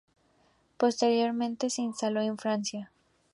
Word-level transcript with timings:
Posteriormente, 0.77 1.69
se 1.69 1.83
instaló 1.83 2.21
en 2.21 2.35
Francia. 2.39 2.91